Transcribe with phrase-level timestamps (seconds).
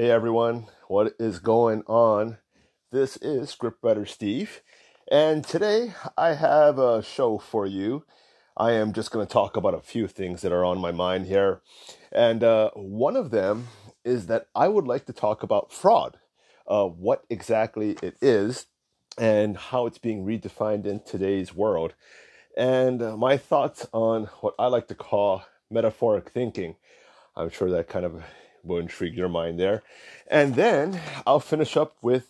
[0.00, 2.38] Hey everyone, what is going on?
[2.90, 4.62] This is Scriptwriter Steve,
[5.12, 8.06] and today I have a show for you.
[8.56, 11.26] I am just going to talk about a few things that are on my mind
[11.26, 11.60] here,
[12.10, 13.68] and uh, one of them
[14.02, 16.18] is that I would like to talk about fraud,
[16.66, 18.68] uh, what exactly it is,
[19.18, 21.92] and how it's being redefined in today's world,
[22.56, 26.76] and uh, my thoughts on what I like to call metaphoric thinking.
[27.36, 28.24] I'm sure that kind of
[28.62, 29.82] will intrigue your mind there.
[30.26, 32.26] And then I'll finish up with,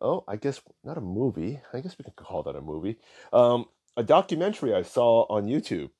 [0.00, 1.60] oh, I guess not a movie.
[1.72, 2.96] I guess we can call that a movie.
[3.32, 3.66] Um,
[3.96, 5.90] a documentary I saw on YouTube.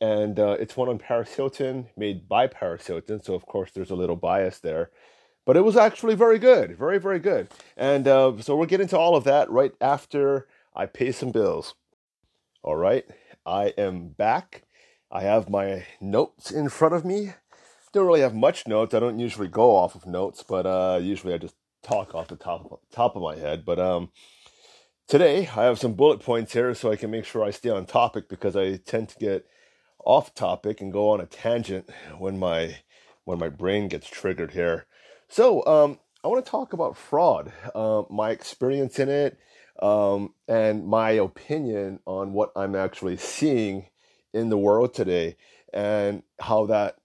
[0.00, 3.22] And uh, it's one on Paris Hilton, made by Paris Hilton.
[3.22, 4.90] So, of course, there's a little bias there.
[5.46, 6.76] But it was actually very good.
[6.76, 7.48] Very, very good.
[7.76, 11.74] And uh, so we'll get into all of that right after I pay some bills.
[12.62, 13.06] All right.
[13.46, 14.64] I am back.
[15.10, 17.34] I have my notes in front of me
[17.96, 18.94] don't really have much notes.
[18.94, 22.36] I don't usually go off of notes, but uh, usually I just talk off the
[22.36, 23.64] top of, top of my head.
[23.64, 24.10] But um,
[25.08, 27.86] today I have some bullet points here so I can make sure I stay on
[27.86, 29.46] topic because I tend to get
[30.04, 32.78] off topic and go on a tangent when my
[33.24, 34.86] when my brain gets triggered here.
[35.28, 39.38] So um, I want to talk about fraud, uh, my experience in it,
[39.82, 43.86] um, and my opinion on what I'm actually seeing
[44.32, 45.36] in the world today,
[45.72, 46.98] and how that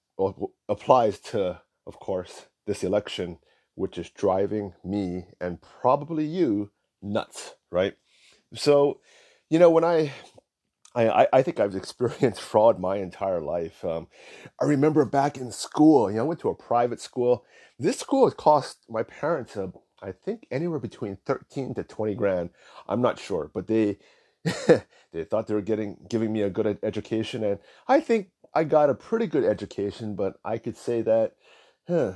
[0.69, 3.39] applies to, of course, this election,
[3.75, 7.95] which is driving me and probably you nuts, right?
[8.53, 8.99] So,
[9.49, 10.11] you know, when I
[10.93, 13.83] I, I think I've experienced fraud my entire life.
[13.85, 14.07] Um,
[14.59, 17.45] I remember back in school, you know, I went to a private school.
[17.79, 19.67] This school cost my parents, uh,
[20.01, 22.49] I think, anywhere between 13 to 20 grand.
[22.87, 23.99] I'm not sure, but they
[25.13, 28.89] they thought they were getting giving me a good education, and I think I got
[28.89, 31.35] a pretty good education, but I could say that
[31.87, 32.13] huh,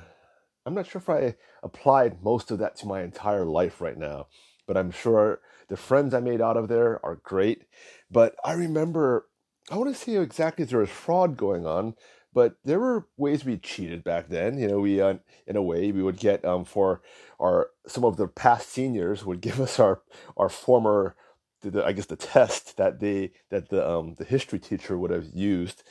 [0.66, 4.28] I'm not sure if I applied most of that to my entire life right now.
[4.68, 7.66] But I'm sure the friends I made out of there are great.
[8.10, 9.28] But I remember,
[9.72, 11.96] I want to see exactly if there was fraud going on,
[12.34, 14.58] but there were ways we cheated back then.
[14.58, 15.16] You know, we uh,
[15.48, 17.02] in a way we would get um for
[17.40, 20.02] our some of the past seniors would give us our
[20.36, 21.16] our former
[21.62, 25.28] the, I guess the test that they that the um the history teacher would have
[25.34, 25.84] used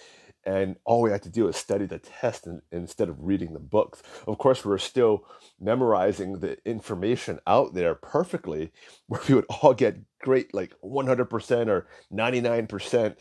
[0.47, 3.60] and all we had to do is study the test and, instead of reading the
[3.60, 4.03] books.
[4.27, 5.25] Of course, we are still
[5.60, 8.72] memorizing the information out there perfectly,
[9.06, 13.16] where we would all get great, like 100% or 99%.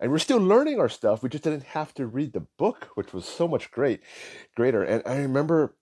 [0.00, 1.22] And we're still learning our stuff.
[1.22, 4.00] We just didn't have to read the book, which was so much great,
[4.54, 4.82] greater.
[4.82, 5.74] And I remember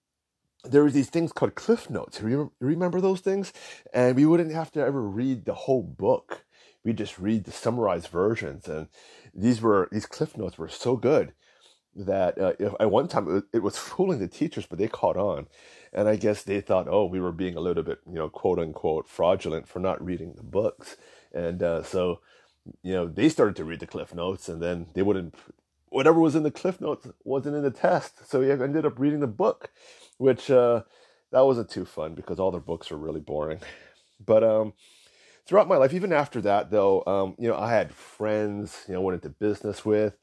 [0.65, 2.21] there was these things called cliff notes.
[2.23, 3.53] Remember those things?
[3.93, 6.45] And we wouldn't have to ever read the whole book.
[6.85, 8.87] We just read the summarized versions, and
[9.37, 11.33] these were these cliff notes were so good
[11.95, 15.47] that uh, at one time it was fooling the teachers, but they caught on,
[15.93, 18.59] and I guess they thought, oh, we were being a little bit, you know, quote
[18.59, 20.97] unquote fraudulent for not reading the books,
[21.33, 22.21] and uh, so
[22.83, 25.35] you know they started to read the cliff notes, and then they wouldn't
[25.89, 29.21] whatever was in the cliff notes wasn't in the test, so he ended up reading
[29.21, 29.71] the book,
[30.19, 30.83] which uh,
[31.33, 33.61] that wasn't too fun because all their books are really boring,
[34.25, 34.73] but um
[35.47, 39.01] throughout my life, even after that, though, um, you know, I had friends, you know,
[39.01, 40.15] went into business with.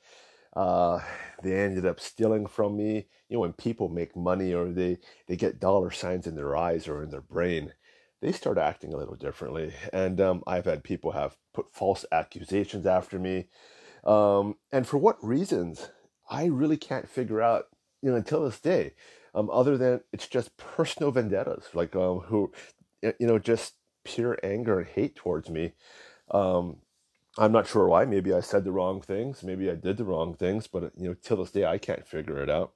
[0.56, 1.00] Uh,
[1.42, 3.08] they ended up stealing from me.
[3.30, 6.88] You know, when people make money or they they get dollar signs in their eyes
[6.88, 7.74] or in their brain,
[8.22, 9.74] they start acting a little differently.
[9.92, 13.48] And um, I've had people have put false accusations after me.
[14.04, 15.90] Um, and for what reasons,
[16.30, 17.66] I really can't figure out.
[18.02, 18.96] You know, until this day,
[19.34, 22.52] um, other than it's just personal vendettas, like um, who,
[23.02, 25.74] you know, just pure anger and hate towards me.
[26.32, 26.78] Um,
[27.38, 28.06] I'm not sure why.
[28.06, 29.44] Maybe I said the wrong things.
[29.44, 30.68] Maybe I did the wrong things.
[30.68, 32.74] But you know, till this day, I can't figure it out.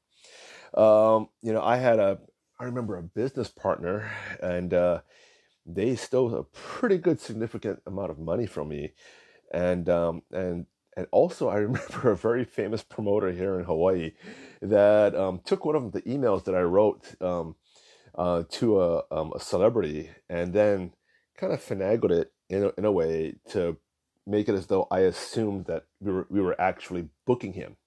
[0.74, 2.20] Um, you know, I had a,
[2.60, 4.12] I remember a business partner,
[4.42, 5.02] and uh,
[5.66, 8.94] they stole a pretty good, significant amount of money from me,
[9.52, 10.66] and um, and
[10.96, 14.14] and also I remember a very famous promoter here in Hawaii
[14.62, 17.56] that um, took one of the emails that I wrote um,
[18.16, 20.94] uh, to a, um, a celebrity, and then
[21.37, 23.78] kind of finagled it in a, in a way to
[24.25, 27.78] make it as though I assumed that we were we were actually booking him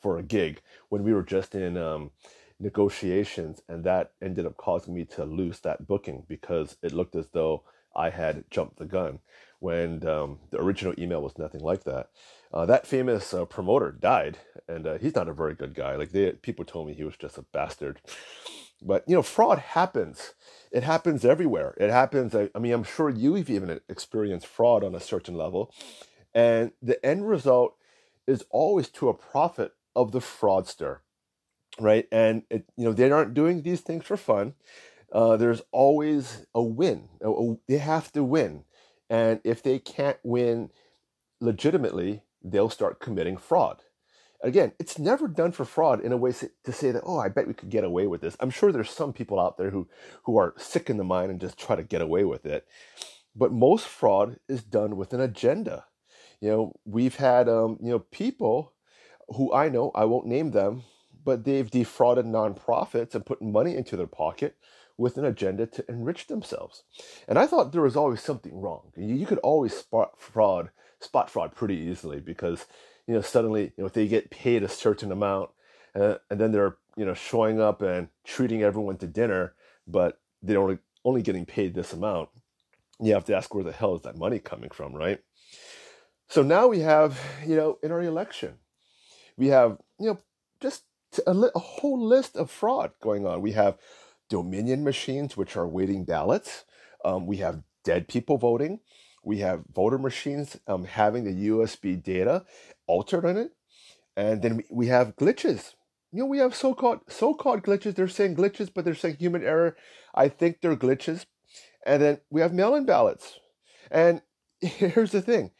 [0.00, 2.12] for a gig when we were just in um,
[2.58, 7.28] negotiations, and that ended up causing me to lose that booking because it looked as
[7.30, 7.64] though
[7.94, 9.20] I had jumped the gun
[9.58, 12.10] when um, the original email was nothing like that.
[12.52, 15.96] Uh, that famous uh, promoter died, and uh, he's not a very good guy.
[15.96, 18.00] Like they, people told me he was just a bastard.
[18.82, 20.34] But you know, fraud happens.
[20.72, 21.74] It happens everywhere.
[21.78, 22.34] It happens.
[22.34, 25.72] I, I mean, I'm sure you've even experienced fraud on a certain level,
[26.34, 27.76] and the end result
[28.26, 30.98] is always to a profit of the fraudster.
[31.80, 32.06] right?
[32.12, 34.54] And it, you know they aren't doing these things for fun.
[35.12, 37.08] Uh, there's always a win.
[37.68, 38.64] They have to win,
[39.10, 40.70] and if they can't win
[41.40, 43.82] legitimately, they'll start committing fraud.
[44.42, 47.46] Again, it's never done for fraud in a way to say that, oh, I bet
[47.46, 48.36] we could get away with this.
[48.40, 49.86] I'm sure there's some people out there who,
[50.24, 52.66] who are sick in the mind and just try to get away with it.
[53.36, 55.84] But most fraud is done with an agenda.
[56.40, 58.72] You know, we've had, um, you know, people
[59.28, 60.84] who I know, I won't name them,
[61.22, 64.56] but they've defrauded nonprofits and put money into their pocket
[64.96, 66.82] with an agenda to enrich themselves.
[67.28, 68.92] And I thought there was always something wrong.
[68.96, 70.70] You, you could always spot fraud,
[71.00, 72.66] spot fraud pretty easily because
[73.10, 75.50] you know, suddenly, you know, if they get paid a certain amount,
[75.96, 79.54] uh, and then they're, you know, showing up and treating everyone to dinner,
[79.84, 82.28] but they're only only getting paid this amount,
[83.00, 85.20] you have to ask where the hell is that money coming from, right?
[86.28, 88.58] So now we have, you know, in our election,
[89.36, 90.18] we have, you know,
[90.60, 90.84] just
[91.26, 93.42] a, li- a whole list of fraud going on.
[93.42, 93.76] We have
[94.28, 96.64] Dominion machines, which are weighting ballots.
[97.04, 98.78] Um, we have dead people voting.
[99.22, 102.44] We have voter machines um, having the USB data
[102.86, 103.52] altered on it,
[104.16, 105.74] and then we have glitches.
[106.12, 107.94] You know, we have so-called so-called glitches.
[107.94, 109.76] They're saying glitches, but they're saying human error.
[110.14, 111.26] I think they're glitches.
[111.86, 113.38] And then we have mail-in ballots.
[113.90, 114.22] And
[114.60, 115.52] here's the thing: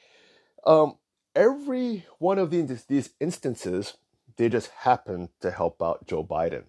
[0.67, 0.97] um,
[1.35, 3.95] every one of these these instances,
[4.37, 6.65] they just happen to help out Joe Biden.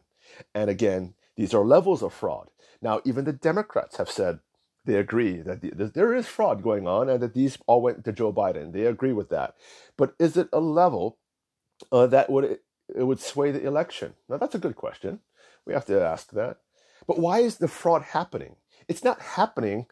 [0.53, 2.49] And again, these are levels of fraud.
[2.81, 4.39] Now, even the Democrats have said
[4.85, 8.11] they agree that the, there is fraud going on and that these all went to
[8.11, 8.73] Joe Biden.
[8.73, 9.55] They agree with that.
[9.97, 11.17] But is it a level
[11.91, 12.63] uh, that would it,
[12.95, 14.15] would sway the election?
[14.27, 15.19] Now that's a good question.
[15.65, 16.57] We have to ask that.
[17.07, 18.55] But why is the fraud happening?
[18.87, 19.85] It's not happening.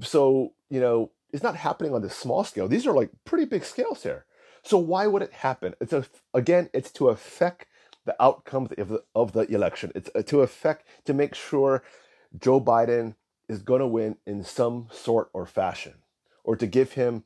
[0.00, 2.68] So you know, it's not happening on this small scale.
[2.68, 4.24] These are like pretty big scales here.
[4.64, 5.74] So why would it happen?
[5.80, 6.04] It's a,
[6.34, 7.66] again, it's to affect
[8.04, 9.92] the outcome of the, of the election.
[9.94, 11.82] It's uh, to affect to make sure
[12.38, 13.14] Joe Biden
[13.52, 15.94] is going to win in some sort or fashion,
[16.44, 17.24] or to give him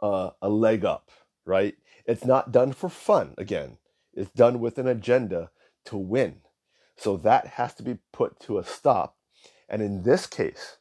[0.00, 1.10] uh, a leg up,
[1.44, 1.76] right?
[2.06, 3.78] It's not done for fun, again.
[4.14, 5.50] It's done with an agenda
[5.86, 6.40] to win.
[6.96, 9.16] So that has to be put to a stop.
[9.68, 10.76] And in this case,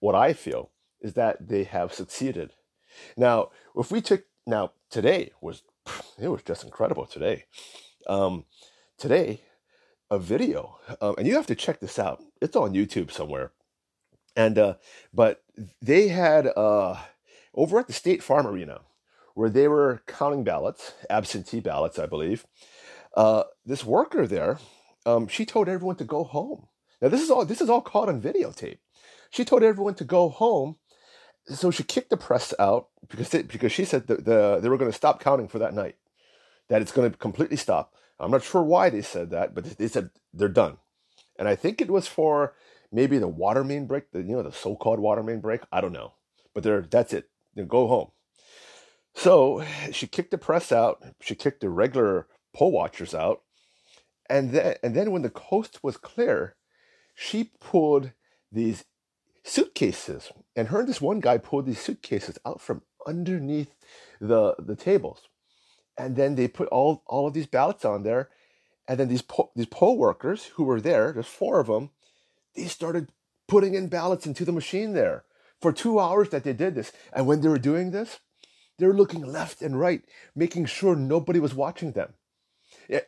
[0.00, 0.70] what I feel
[1.00, 2.52] is that they have succeeded.
[3.16, 5.62] Now, if we took, now today was,
[6.20, 7.44] it was just incredible today.
[8.06, 8.44] Um,
[8.98, 9.42] today,
[10.10, 12.22] a video, um, and you have to check this out.
[12.40, 13.52] It's on YouTube somewhere
[14.36, 14.74] and uh,
[15.12, 15.42] but
[15.80, 16.96] they had uh,
[17.54, 18.80] over at the State Farm Arena,
[19.34, 22.46] where they were counting ballots, absentee ballots, I believe.
[23.14, 24.58] Uh, this worker there,
[25.04, 26.68] um, she told everyone to go home.
[27.00, 28.78] Now this is all this is all caught on videotape.
[29.30, 30.76] She told everyone to go home,
[31.46, 34.78] so she kicked the press out because they, because she said the, the they were
[34.78, 35.96] going to stop counting for that night,
[36.68, 37.94] that it's going to completely stop.
[38.20, 40.78] I'm not sure why they said that, but they said they're done,
[41.38, 42.54] and I think it was for
[42.92, 45.62] maybe the water main break, the you know the so-called water main break.
[45.72, 46.12] I don't know,
[46.54, 47.30] but there, that's it.
[47.66, 48.10] Go home.
[49.14, 51.02] So she kicked the press out.
[51.20, 53.42] She kicked the regular poll watchers out,
[54.28, 56.56] and then and then when the coast was clear,
[57.14, 58.12] she pulled
[58.50, 58.84] these
[59.44, 63.74] suitcases, and her and this one guy pulled these suitcases out from underneath
[64.20, 65.22] the the tables,
[65.98, 68.30] and then they put all all of these ballots on there,
[68.88, 71.90] and then these po- these poll workers who were there, there's four of them,
[72.54, 73.10] they started
[73.48, 75.24] putting in ballots into the machine there
[75.60, 76.92] for two hours that they did this.
[77.12, 78.18] And when they were doing this,
[78.78, 80.02] they were looking left and right,
[80.34, 82.14] making sure nobody was watching them.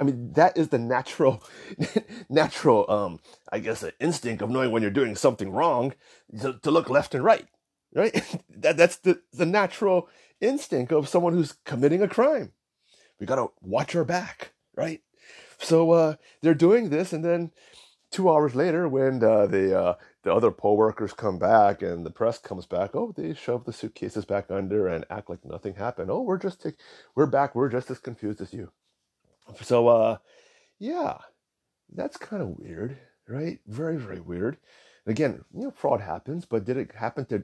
[0.01, 1.43] I mean, that is the natural,
[2.29, 3.21] natural, um,
[3.51, 5.95] I guess, an instinct of knowing when you're doing something wrong
[6.41, 7.47] to, to look left and right,
[7.95, 8.13] right?
[8.51, 10.09] that, that's the, the natural
[10.41, 12.53] instinct of someone who's committing a crime.
[13.19, 15.01] We got to watch our back, right?
[15.59, 17.51] So uh, they're doing this, and then
[18.14, 22.11] two hours later, when uh, the uh, the other poll workers come back and the
[22.11, 26.11] press comes back, oh, they shove the suitcases back under and act like nothing happened.
[26.11, 26.78] Oh, we're just t-
[27.16, 27.54] we're back.
[27.54, 28.71] We're just as confused as you.
[29.62, 30.18] So, uh,
[30.78, 31.18] yeah,
[31.92, 33.59] that's kind of weird, right?
[33.66, 34.59] Very, very weird.
[35.06, 37.42] Again, you know, fraud happens, but did it happen to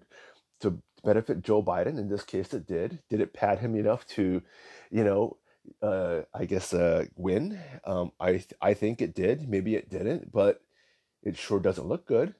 [0.61, 1.99] to benefit Joe Biden?
[1.99, 3.01] In this case, it did.
[3.11, 4.41] Did it pad him enough to,
[4.91, 5.37] you know,
[5.83, 7.59] uh, I guess, uh, win.
[7.85, 9.49] Um, I th- I think it did.
[9.49, 10.63] Maybe it didn't, but
[11.23, 12.35] it sure doesn't look good.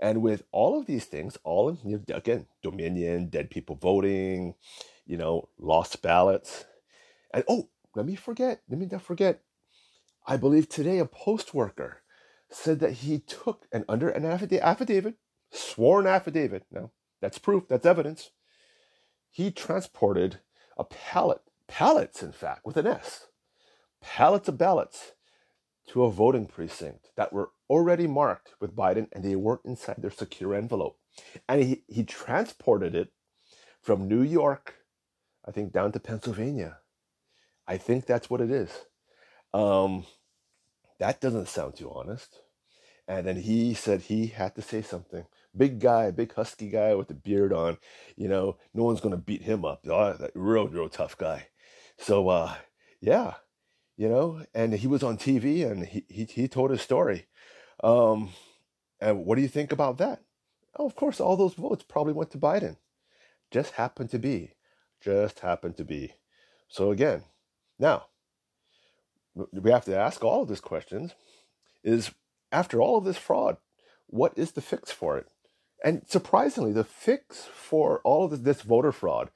[0.00, 4.54] And with all of these things, all of, you know, again, Dominion, dead people voting,
[5.06, 6.64] you know, lost ballots,
[7.32, 8.62] and oh, let me forget.
[8.68, 9.42] Let me not forget.
[10.26, 12.02] I believe today a post worker
[12.50, 15.14] said that he took and under an affidavit, affidavit
[15.50, 16.64] sworn affidavit.
[16.70, 17.68] Now that's proof.
[17.68, 18.30] That's evidence.
[19.30, 20.40] He transported
[20.76, 23.26] a pallet pallets, in fact, with an S,
[24.00, 25.12] pallets of ballots
[25.88, 30.10] to a voting precinct that were already marked with Biden and they weren't inside their
[30.10, 30.98] secure envelope.
[31.48, 33.10] And he, he transported it
[33.82, 34.74] from New York,
[35.46, 36.78] I think, down to Pennsylvania.
[37.66, 38.70] I think that's what it is.
[39.52, 40.04] Um,
[40.98, 42.40] that doesn't sound too honest.
[43.06, 45.24] And then he said he had to say something.
[45.56, 47.78] Big guy, big husky guy with the beard on.
[48.16, 49.86] You know, no one's going to beat him up.
[49.88, 51.48] Oh, that real, real tough guy.
[51.98, 52.54] So, uh,
[53.00, 53.34] yeah,
[53.96, 57.26] you know, and he was on TV and he, he, he told his story.
[57.82, 58.30] Um,
[59.00, 60.22] and what do you think about that?
[60.76, 62.76] Oh, of course, all those votes probably went to Biden.
[63.50, 64.52] Just happened to be.
[65.00, 66.14] Just happened to be.
[66.68, 67.24] So, again,
[67.78, 68.06] now,
[69.34, 71.14] we have to ask all of these questions
[71.82, 72.10] is
[72.50, 73.56] after all of this fraud,
[74.06, 75.26] what is the fix for it?
[75.84, 79.30] And surprisingly, the fix for all of this, voter fraud,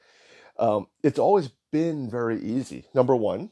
[0.58, 2.86] um, it's always been very easy.
[2.94, 3.50] Number one,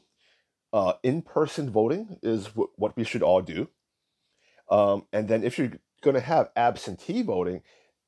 [0.73, 3.69] uh, in-person voting is w- what we should all do.
[4.71, 5.73] Um, and then if you're
[6.03, 7.63] going to have absentee voting,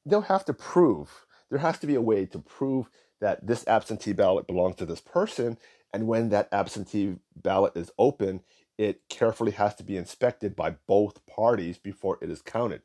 [0.06, 1.26] they'll have to prove.
[1.50, 2.88] There has to be a way to prove
[3.20, 5.58] that this absentee ballot belongs to this person.
[5.92, 8.42] And when that absentee ballot is open,
[8.78, 12.82] it carefully has to be inspected by both parties before it is counted.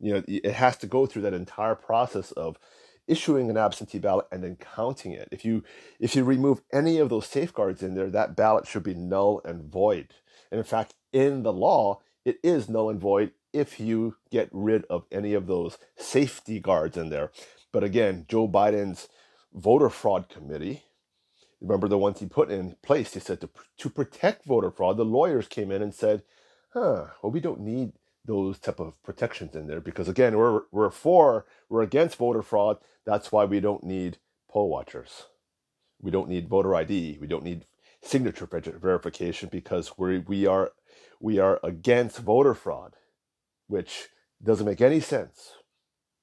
[0.00, 2.56] You know, it has to go through that entire process of
[3.08, 5.28] issuing an absentee ballot and then counting it.
[5.32, 5.64] If you
[5.98, 9.64] if you remove any of those safeguards in there, that ballot should be null and
[9.64, 10.14] void.
[10.50, 14.84] And in fact, in the law, it is null and void if you get rid
[14.90, 17.32] of any of those safety guards in there.
[17.72, 19.08] But again, Joe Biden's
[19.52, 20.84] voter fraud committee
[21.60, 25.04] remember the ones he put in place he said to, to protect voter fraud the
[25.04, 26.22] lawyers came in and said
[26.74, 27.92] huh well we don't need
[28.28, 32.76] those type of protections in there because again we're we're for we're against voter fraud.
[33.04, 34.18] That's why we don't need
[34.50, 35.24] poll watchers.
[36.00, 37.66] We don't need voter id we don't need
[38.02, 40.72] signature verification because we we are
[41.18, 42.94] we are against voter fraud
[43.66, 44.08] which
[44.42, 45.52] doesn't make any sense.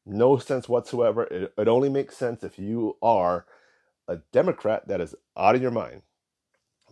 [0.05, 1.23] No sense whatsoever.
[1.23, 3.45] It, it only makes sense if you are
[4.07, 6.03] a Democrat that is out of your mind.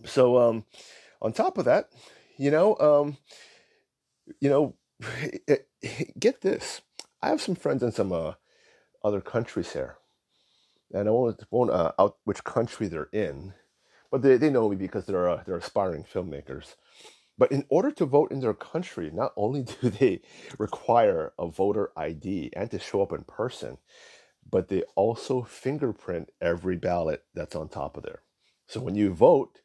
[0.06, 0.66] So, um,
[1.22, 1.90] on top of that,
[2.38, 3.18] you know, um,
[4.40, 4.76] you know,
[6.20, 6.82] get this.
[7.22, 8.34] I have some friends in some uh,
[9.04, 9.98] other countries here,
[10.94, 13.54] and I won't, won't uh, out which country they're in,
[14.12, 16.76] but they, they know me because they're uh, they're aspiring filmmakers.
[17.38, 20.22] But in order to vote in their country, not only do they
[20.58, 23.78] require a voter ID and to show up in person,
[24.50, 28.22] but they also fingerprint every ballot that's on top of there.
[28.68, 29.60] So when you vote,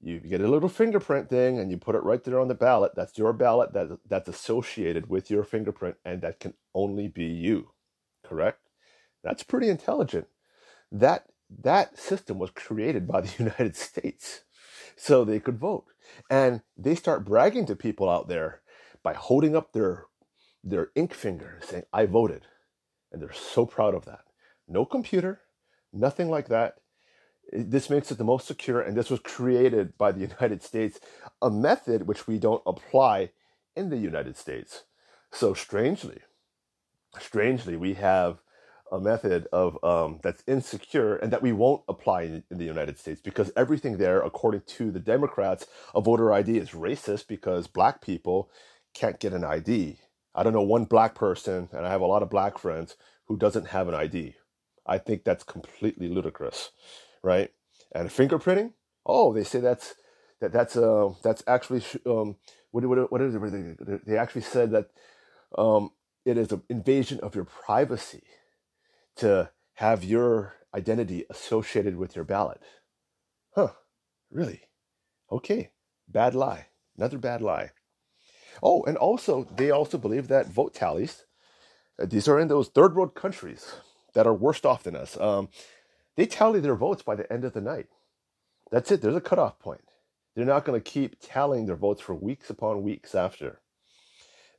[0.00, 2.92] you get a little fingerprint thing and you put it right there on the ballot.
[2.94, 7.70] That's your ballot that, that's associated with your fingerprint and that can only be you.
[8.24, 8.60] Correct?
[9.24, 10.28] That's pretty intelligent.
[10.92, 11.26] That
[11.62, 14.42] that system was created by the United States
[14.96, 15.86] so they could vote.
[16.30, 18.60] And they start bragging to people out there
[19.02, 20.06] by holding up their
[20.64, 22.46] their ink finger saying, I voted.
[23.12, 24.24] And they're so proud of that.
[24.66, 25.40] No computer,
[25.92, 26.78] nothing like that.
[27.52, 31.00] This makes it the most secure, and this was created by the United States,
[31.40, 33.30] a method which we don't apply
[33.74, 34.84] in the United States.
[35.32, 36.20] So strangely,
[37.18, 38.40] strangely, we have
[38.90, 42.98] a method of um, that's insecure and that we won't apply in, in, the United
[42.98, 48.00] States because everything there, according to the Democrats, a voter ID is racist because black
[48.00, 48.50] people
[48.94, 49.98] can't get an ID.
[50.34, 53.36] I don't know one black person, and I have a lot of black friends who
[53.36, 54.36] doesn't have an ID.
[54.86, 56.70] I think that's completely ludicrous,
[57.22, 57.50] right?
[57.92, 58.72] And fingerprinting,
[59.06, 59.94] oh, they say that's
[60.40, 62.36] that that's uh that's actually um
[62.70, 64.06] what what what is it?
[64.06, 64.90] They actually said that
[65.56, 65.90] um
[66.24, 68.24] it is an invasion of your privacy
[69.16, 72.60] to have your identity associated with your ballot.
[73.54, 73.72] Huh?
[74.30, 74.62] Really?
[75.30, 75.70] Okay.
[76.08, 76.66] Bad lie.
[76.96, 77.70] Another bad lie.
[78.62, 81.24] Oh, and also, they also believe that vote tallies,
[82.00, 83.74] uh, these are in those third world countries
[84.14, 85.18] that are worse off than us.
[85.18, 85.48] Um,
[86.18, 87.86] they tally their votes by the end of the night.
[88.72, 89.00] That's it.
[89.00, 89.82] There's a cutoff point.
[90.34, 93.60] They're not going to keep tallying their votes for weeks upon weeks after.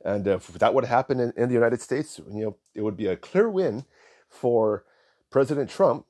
[0.02, 3.08] And if that would happen in, in the United States, you know, it would be
[3.08, 3.84] a clear win
[4.30, 4.86] for
[5.30, 6.06] President Trump.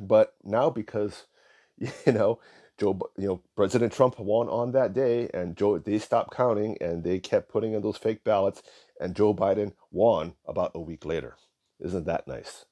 [0.00, 1.24] But now, because
[1.78, 2.38] you know
[2.78, 7.02] Joe, you know, President Trump won on that day, and Joe they stopped counting and
[7.02, 8.62] they kept putting in those fake ballots,
[9.00, 11.34] and Joe Biden won about a week later.
[11.80, 12.64] Isn't that nice?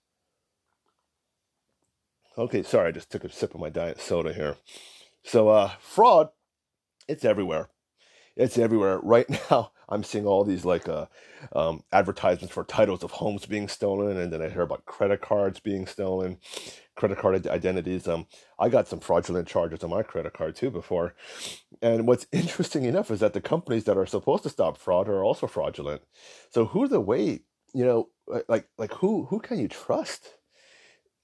[2.38, 4.56] Okay, sorry, I just took a sip of my diet soda here.
[5.22, 6.30] So, uh, fraud,
[7.06, 7.68] it's everywhere.
[8.36, 9.72] It's everywhere right now.
[9.88, 11.06] I'm seeing all these like uh,
[11.54, 15.60] um, advertisements for titles of homes being stolen, and then I hear about credit cards
[15.60, 16.38] being stolen,
[16.96, 18.08] credit card identities.
[18.08, 18.26] Um,
[18.58, 21.14] I got some fraudulent charges on my credit card too before,
[21.82, 25.22] and what's interesting enough is that the companies that are supposed to stop fraud are
[25.22, 26.02] also fraudulent.
[26.50, 27.42] So who's the way?
[27.74, 28.08] You know,
[28.48, 30.34] like like who who can you trust?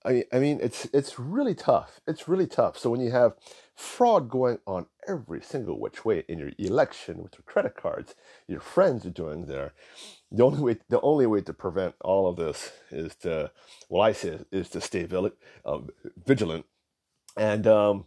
[0.08, 2.00] I I mean, it's it's really tough.
[2.06, 2.78] It's really tough.
[2.78, 3.34] So when you have
[3.76, 8.14] fraud going on every single which way in your election with your credit cards,
[8.48, 9.74] your friends are doing there.
[10.32, 13.52] The only way the only way to prevent all of this is to
[13.90, 15.06] well, I say is to stay
[15.66, 15.88] um,
[16.24, 16.64] vigilant,
[17.36, 18.06] and um,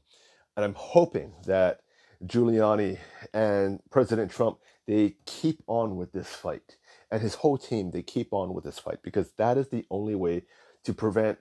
[0.57, 1.81] and I'm hoping that
[2.25, 2.97] Giuliani
[3.33, 6.77] and President Trump they keep on with this fight,
[7.11, 10.15] and his whole team they keep on with this fight because that is the only
[10.15, 10.43] way
[10.83, 11.37] to prevent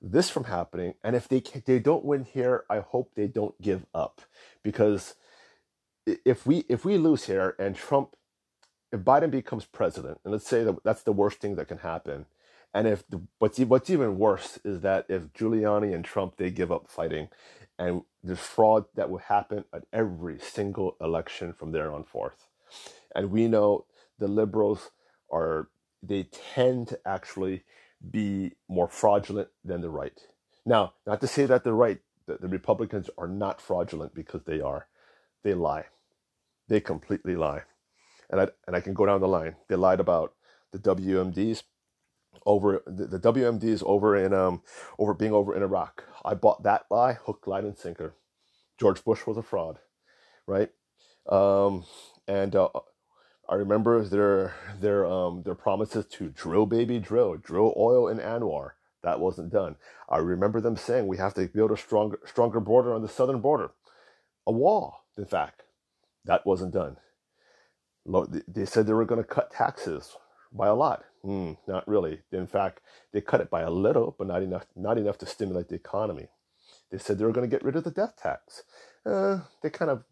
[0.00, 0.94] this from happening.
[1.02, 4.22] And if they they don't win here, I hope they don't give up
[4.62, 5.14] because
[6.24, 8.16] if we if we lose here and Trump,
[8.92, 12.26] if Biden becomes president, and let's say that that's the worst thing that can happen,
[12.72, 16.72] and if the, what's what's even worse is that if Giuliani and Trump they give
[16.72, 17.28] up fighting,
[17.78, 22.48] and there's fraud that will happen at every single election from there on forth,
[23.14, 23.84] and we know
[24.18, 24.90] the liberals
[25.30, 25.68] are
[26.02, 26.22] they
[26.54, 27.64] tend to actually
[28.10, 30.18] be more fraudulent than the right.
[30.64, 34.60] Now, not to say that the right, the, the Republicans are not fraudulent because they
[34.60, 34.86] are.
[35.42, 35.86] They lie.
[36.68, 37.62] They completely lie.
[38.30, 39.56] And I, and I can go down the line.
[39.68, 40.34] They lied about
[40.72, 41.62] the WMDs
[42.46, 44.62] over the, the WMDs over in um
[44.98, 46.04] over being over in Iraq.
[46.24, 48.14] I bought that lie, hook, line, and sinker.
[48.78, 49.78] George Bush was a fraud,
[50.46, 50.70] right?
[51.28, 51.84] Um,
[52.26, 52.68] and uh,
[53.48, 58.72] I remember their their um their promises to drill baby drill, drill oil in ANWR.
[59.02, 59.76] That wasn't done.
[60.08, 63.40] I remember them saying we have to build a stronger stronger border on the southern
[63.40, 63.70] border,
[64.46, 65.04] a wall.
[65.16, 65.62] In fact,
[66.26, 66.96] that wasn't done.
[68.48, 70.16] They said they were going to cut taxes
[70.52, 71.04] by a lot.
[71.24, 72.22] Mm, not really.
[72.32, 72.80] In fact,
[73.12, 74.66] they cut it by a little, but not enough.
[74.76, 76.28] Not enough to stimulate the economy.
[76.90, 78.62] They said they were going to get rid of the death tax.
[79.06, 80.04] Uh, they kind of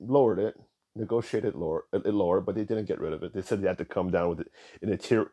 [0.00, 0.56] lowered it
[0.94, 3.32] negotiated lower, it lower, but they didn't get rid of it.
[3.32, 5.30] They said they had to come down with it in a tier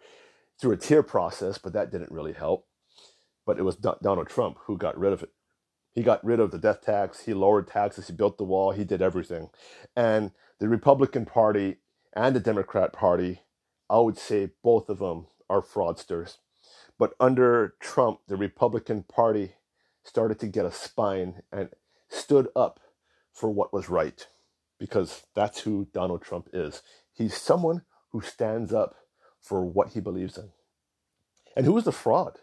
[0.59, 2.67] through a tier process, but that didn't really help.
[3.45, 5.29] But it was Donald Trump who got rid of it.
[5.93, 7.21] He got rid of the death tax.
[7.21, 8.07] He lowered taxes.
[8.07, 8.71] He built the wall.
[8.71, 9.49] He did everything.
[9.95, 11.77] And the Republican Party
[12.13, 13.41] and the Democrat Party,
[13.89, 16.37] I would say both of them are fraudsters.
[16.97, 19.53] But under Trump, the Republican Party
[20.03, 21.69] started to get a spine and
[22.09, 22.79] stood up
[23.31, 24.27] for what was right
[24.79, 26.81] because that's who Donald Trump is.
[27.13, 28.95] He's someone who stands up
[29.41, 30.49] for what he believes in.
[31.55, 32.37] And who is the fraud?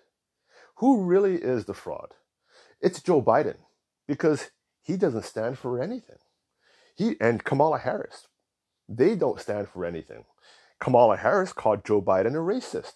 [0.76, 2.12] Who really is the fraud?
[2.80, 3.56] It's Joe Biden
[4.06, 4.50] because
[4.82, 6.18] he doesn't stand for anything.
[6.94, 8.28] He and Kamala Harris,
[8.88, 10.24] they don't stand for anything.
[10.78, 12.92] Kamala Harris called Joe Biden a racist.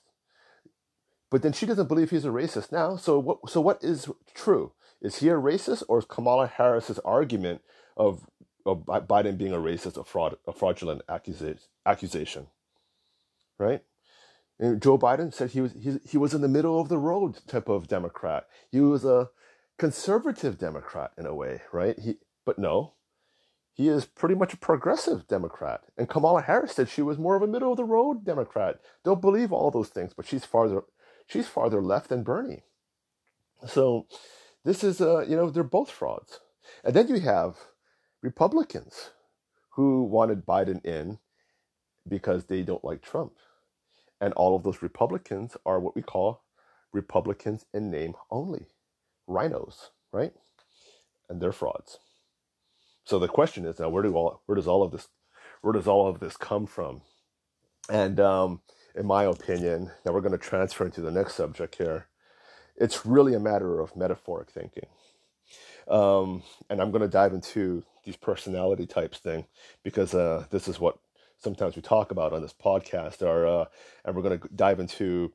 [1.30, 2.96] But then she doesn't believe he's a racist now.
[2.96, 4.72] So what so what is true?
[5.00, 7.62] Is he a racist or is Kamala Harris's argument
[7.96, 8.26] of
[8.66, 12.46] of Biden being a racist, a fraud, a fraudulent accusation, accusation,
[13.58, 13.82] right?
[14.58, 17.38] And Joe Biden said he was he, he was in the middle of the road
[17.46, 18.46] type of Democrat.
[18.70, 19.30] He was a
[19.78, 21.98] conservative Democrat in a way, right?
[21.98, 22.92] He but no,
[23.72, 25.84] he is pretty much a progressive Democrat.
[25.96, 28.80] And Kamala Harris said she was more of a middle of the road Democrat.
[29.04, 30.82] Don't believe all those things, but she's farther
[31.26, 32.64] she's farther left than Bernie.
[33.66, 34.06] So
[34.64, 36.40] this is uh, you know, they're both frauds.
[36.84, 37.56] And then you have
[38.22, 39.10] Republicans
[39.70, 41.18] who wanted Biden in
[42.08, 43.32] because they don't like Trump.
[44.20, 46.42] And all of those Republicans are what we call
[46.92, 48.66] Republicans in name only
[49.28, 50.32] RINOs, right?
[51.28, 51.98] And they're frauds.
[53.04, 55.08] So the question is now, where do all where does all of this
[55.62, 57.02] where does all of this come from?
[57.88, 58.60] And um,
[58.94, 62.06] in my opinion, now we're going to transfer into the next subject here.
[62.76, 64.86] It's really a matter of metaphoric thinking.
[65.88, 69.46] Um, and I'm going to dive into these personality types thing
[69.82, 70.98] because uh, this is what
[71.38, 73.22] sometimes we talk about on this podcast.
[73.22, 73.64] Are uh,
[74.04, 75.32] and we're going to dive into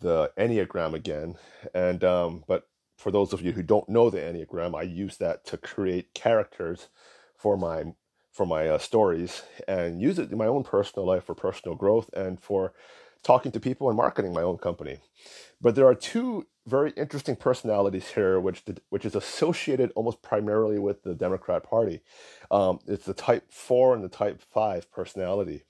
[0.00, 1.36] the enneagram again.
[1.74, 5.44] And um, but for those of you who don't know the enneagram, I use that
[5.46, 6.88] to create characters
[7.36, 7.94] for my
[8.32, 12.10] for my uh, stories and use it in my own personal life for personal growth
[12.14, 12.72] and for
[13.22, 14.98] talking to people and marketing my own company.
[15.60, 21.02] But there are two very interesting personalities here, which which is associated almost primarily with
[21.02, 22.00] the Democrat Party.
[22.50, 25.64] Um, it's the Type Four and the Type Five personality,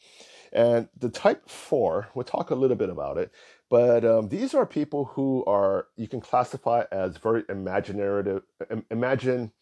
[0.52, 2.08] and the Type Four.
[2.14, 3.32] We'll talk a little bit about it,
[3.70, 8.42] but um, these are people who are you can classify as very imaginative,
[8.90, 9.52] imagine,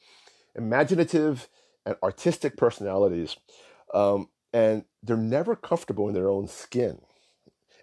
[0.54, 1.48] imaginative,
[1.86, 3.36] and artistic personalities.
[3.94, 7.00] Um, and they're never comfortable in their own skin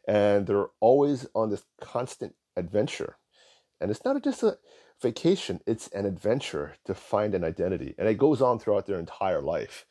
[0.09, 3.17] and they're always on this constant adventure
[3.79, 4.57] and it's not just a
[5.01, 9.41] vacation it's an adventure to find an identity and it goes on throughout their entire
[9.41, 9.85] life.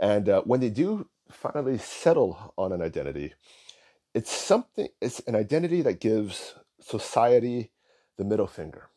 [0.00, 3.34] And uh, when they do finally settle on an identity
[4.14, 7.70] it's something it's an identity that gives society
[8.18, 8.90] the middle finger.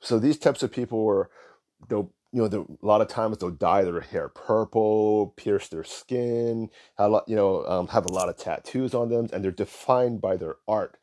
[0.00, 1.30] So these types of people were
[1.88, 5.82] they'll you know, the, a lot of times they'll dye their hair purple, pierce their
[5.82, 10.20] skin, lot, you know, um, have a lot of tattoos on them, and they're defined
[10.20, 10.96] by their art,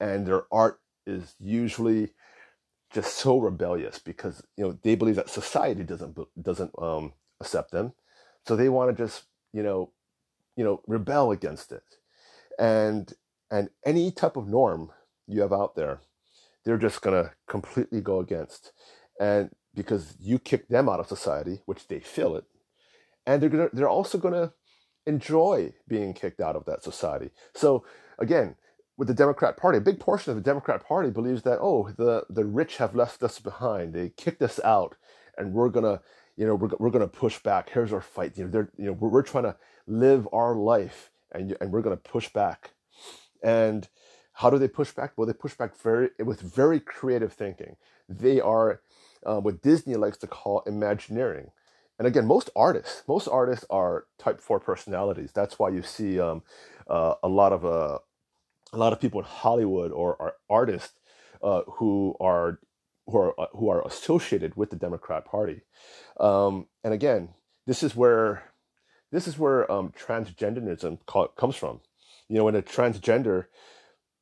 [0.00, 2.10] and their art is usually
[2.92, 7.92] just so rebellious because you know they believe that society doesn't doesn't um, accept them,
[8.46, 9.90] so they want to just you know,
[10.56, 11.84] you know, rebel against it,
[12.58, 13.12] and
[13.50, 14.90] and any type of norm
[15.26, 16.00] you have out there,
[16.64, 18.72] they're just gonna completely go against,
[19.20, 22.44] and because you kick them out of society, which they feel it,
[23.26, 24.52] and they're gonna, they're also to
[25.06, 27.30] enjoy being kicked out of that society.
[27.54, 27.84] So
[28.18, 28.56] again,
[28.96, 32.24] with the Democrat Party, a big portion of the Democrat Party believes that oh, the
[32.30, 33.92] the rich have left us behind.
[33.92, 34.96] They kicked us out,
[35.36, 36.00] and we're gonna
[36.36, 37.70] you know we're, we're gonna push back.
[37.70, 38.36] Here's our fight.
[38.36, 39.56] You know they're you know we're, we're trying to
[39.86, 42.70] live our life, and and we're gonna push back.
[43.42, 43.88] And
[44.32, 45.12] how do they push back?
[45.16, 47.76] Well, they push back very with very creative thinking.
[48.08, 48.80] They are
[49.24, 51.50] uh, what Disney likes to call Imagineering.
[51.98, 55.32] And again, most artists, most artists are type four personalities.
[55.32, 56.42] That's why you see um,
[56.88, 57.98] uh, a lot of uh,
[58.72, 60.94] a lot of people in Hollywood or are artists
[61.42, 62.58] uh, who are
[63.06, 65.62] who are uh, who are associated with the Democrat Party.
[66.18, 67.30] Um, and again,
[67.66, 68.42] this is where
[69.12, 70.98] this is where um, transgenderism
[71.36, 71.80] comes from.
[72.28, 73.46] You know, when a transgender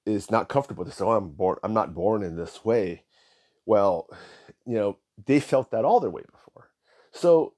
[0.05, 1.59] is not comfortable, they say, "Oh, I'm born.
[1.63, 3.05] I'm not born in this way."
[3.67, 4.09] Well,
[4.67, 6.71] you know, they felt that all their way before.
[7.13, 7.55] So,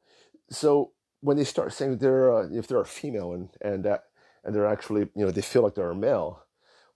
[0.50, 4.04] so when they start saying they're uh, if they're a female and and that
[4.44, 6.45] and they're actually you know they feel like they're a male,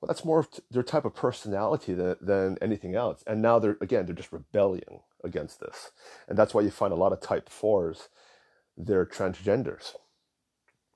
[0.00, 3.22] well, that's more of their type of personality than, than anything else.
[3.26, 5.90] And now they're again they're just rebelling against this,
[6.28, 8.08] and that's why you find a lot of type fours,
[8.76, 9.94] they're transgenders,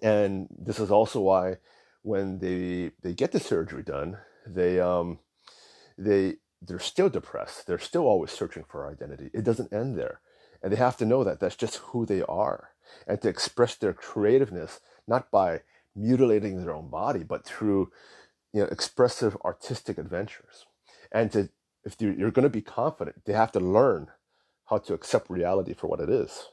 [0.02, 1.56] and this is also why
[2.02, 5.18] when they they get the surgery done, they um
[5.98, 7.66] they they're still depressed.
[7.66, 9.30] They're still always searching for identity.
[9.34, 10.20] It doesn't end there.
[10.62, 12.70] And they have to know that that's just who they are.
[13.06, 15.60] And to express their creativeness, not by
[15.94, 17.90] mutilating their own body, but through
[18.54, 20.64] you know, expressive artistic adventures.
[21.10, 21.48] And to,
[21.84, 24.08] if you're going to be confident, they have to learn
[24.66, 26.46] how to accept reality for what it is.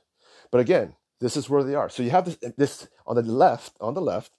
[0.51, 1.89] But again, this is where they are.
[1.89, 4.31] So you have this, this on the left, on the left,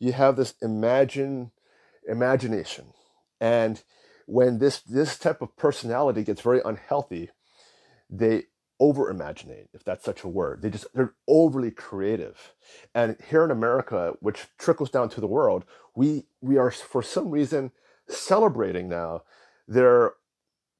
[0.00, 1.52] you have this imagine,
[2.08, 2.86] imagination.
[3.40, 3.80] And
[4.26, 7.30] when this this type of personality gets very unhealthy,
[8.10, 8.44] they
[8.80, 10.62] over imaginate, if that's such a word.
[10.62, 12.54] They just they're overly creative.
[12.94, 15.64] And here in America, which trickles down to the world,
[15.94, 17.72] we we are for some reason
[18.08, 19.22] celebrating now
[19.68, 20.14] their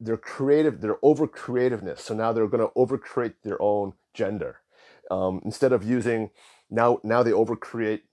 [0.01, 2.03] their creative, their over creativeness.
[2.03, 4.61] So now they're going to over create their own gender
[5.11, 6.31] um, instead of using
[6.71, 7.01] now.
[7.05, 8.05] Now they over create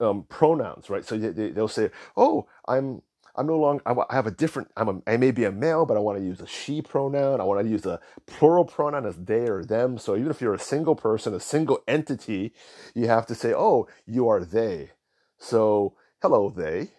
[0.00, 1.04] um, pronouns, right?
[1.04, 3.02] So they, they'll say, "Oh, I'm
[3.36, 5.96] I'm no longer, I have a different, I'm a, I may be a male, but
[5.96, 7.40] I want to use a she pronoun.
[7.40, 9.98] I want to use a plural pronoun as they or them.
[9.98, 12.52] So even if you're a single person, a single entity,
[12.94, 14.90] you have to say, oh, you are they.
[15.38, 16.90] So, hello, they.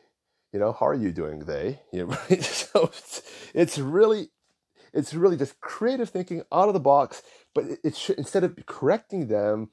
[0.53, 1.81] You know, how are you doing, they?
[1.91, 3.21] You know, so it's,
[3.53, 4.29] it's really,
[4.93, 7.21] it's really just creative thinking out of the box.
[7.53, 9.69] But it, it should, instead of correcting them,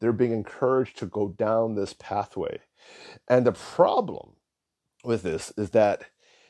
[0.00, 2.60] they're being encouraged to go down this pathway.
[3.28, 4.32] And the problem
[5.04, 6.04] with this is that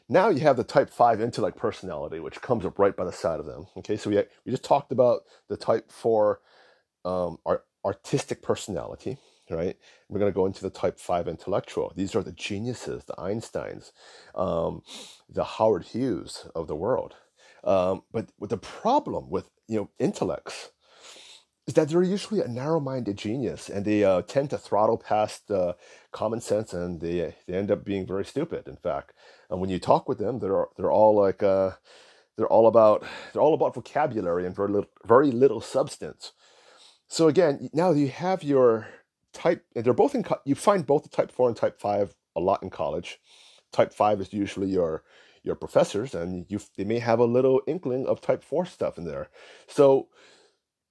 [0.09, 3.41] now you have the type 5 intellect personality which comes up right by the side
[3.41, 3.97] of them okay?
[3.97, 6.41] So we, we just talked about the type 4
[7.05, 9.19] um, art, artistic personality
[9.51, 9.77] right?
[10.09, 11.93] We're going to go into the type 5 intellectual.
[11.97, 13.93] These are the geniuses the einsteins
[14.35, 14.83] um,
[15.29, 17.15] the howard hughes of the world.
[17.63, 20.71] Um, but with the problem with you know intellects
[21.67, 25.75] is that they're usually a narrow-minded genius and they uh, tend to throttle past uh,
[26.13, 29.13] common sense and they they end up being very stupid in fact.
[29.49, 31.73] And when you talk with them they're they're all like uh,
[32.37, 36.33] they're all about they're all about vocabulary and very little, very little substance.
[37.09, 38.89] So again now you have your
[39.33, 42.41] type and they're both in you find both the type 4 and type 5 a
[42.41, 43.19] lot in college.
[43.73, 45.05] Type 5 is usually your
[45.43, 49.05] your professors and you they may have a little inkling of type 4 stuff in
[49.05, 49.29] there.
[49.69, 50.09] So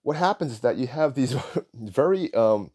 [0.09, 1.35] what happens is that you have these
[1.75, 2.71] very um,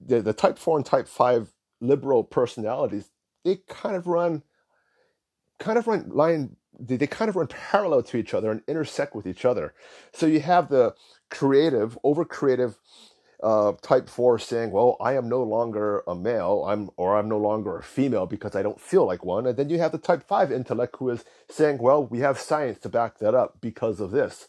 [0.00, 3.10] the, the type 4 and type 5 liberal personalities
[3.44, 4.42] they kind of run
[5.58, 9.14] kind of run line they, they kind of run parallel to each other and intersect
[9.14, 9.74] with each other
[10.14, 10.94] so you have the
[11.28, 12.78] creative over creative
[13.42, 17.38] uh, type 4 saying, well, I am no longer a male, I'm or I'm no
[17.38, 19.48] longer a female because I don't feel like one.
[19.48, 22.78] And then you have the type 5 intellect who is saying, well, we have science
[22.80, 24.46] to back that up because of this.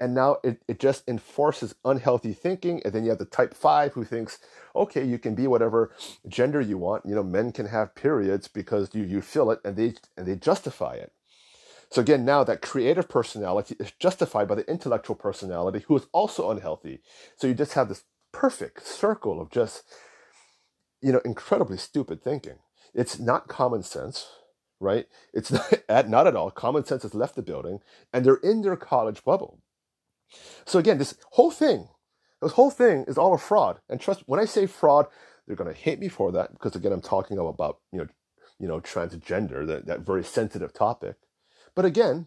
[0.00, 2.80] And now it, it just enforces unhealthy thinking.
[2.84, 4.38] And then you have the type 5 who thinks,
[4.74, 5.94] okay, you can be whatever
[6.26, 7.04] gender you want.
[7.04, 10.36] You know, men can have periods because you, you feel it and they and they
[10.36, 11.12] justify it.
[11.90, 16.50] So again, now that creative personality is justified by the intellectual personality who is also
[16.50, 17.00] unhealthy.
[17.36, 19.82] So you just have this perfect circle of just,
[21.02, 22.58] you know, incredibly stupid thinking.
[22.94, 24.28] It's not common sense,
[24.78, 25.06] right?
[25.34, 26.52] It's not, at, not at all.
[26.52, 27.80] Common sense has left the building
[28.12, 29.58] and they're in their college bubble.
[30.66, 31.88] So again, this whole thing,
[32.40, 33.80] this whole thing is all a fraud.
[33.88, 35.06] And trust, when I say fraud,
[35.46, 38.06] they're going to hate me for that because again, I'm talking about, you know,
[38.58, 41.16] you know, transgender, that, that very sensitive topic.
[41.74, 42.26] But again,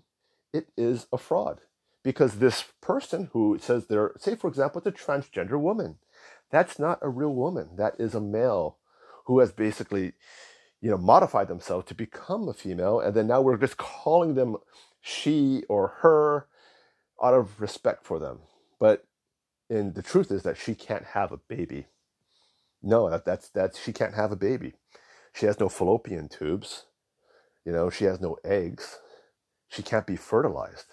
[0.51, 1.61] it is a fraud
[2.03, 5.97] because this person who says they're, say, for example, it's a transgender woman.
[6.51, 7.75] That's not a real woman.
[7.77, 8.77] That is a male
[9.25, 10.13] who has basically,
[10.81, 12.99] you know, modified themselves to become a female.
[12.99, 14.57] And then now we're just calling them
[15.01, 16.47] she or her
[17.23, 18.39] out of respect for them.
[18.79, 19.05] But
[19.69, 21.87] and the truth is that she can't have a baby.
[22.83, 24.73] No, that, that's that's she can't have a baby.
[25.33, 26.85] She has no fallopian tubes.
[27.65, 28.99] You know, she has no eggs.
[29.69, 30.87] She can't be fertilized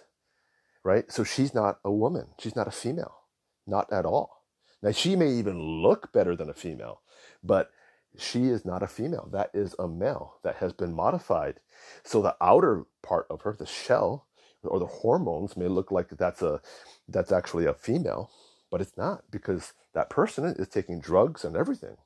[0.85, 1.11] right?
[1.11, 2.29] So she's not a woman.
[2.39, 3.19] She's not a female,
[3.67, 4.45] not at all.
[4.83, 7.03] Now, she may even look better than a female,
[7.43, 7.71] but
[8.19, 9.29] she is not a female.
[9.33, 11.61] That is a male that has been modified.
[12.03, 14.27] So the outer part of her, the shell
[14.65, 16.61] or the hormones may look like that's a
[17.09, 18.31] that's actually a female,
[18.71, 21.97] but it's not because that person is taking drugs and everything